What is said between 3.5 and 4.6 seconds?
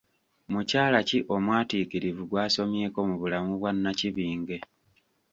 bwa Nnakibinge?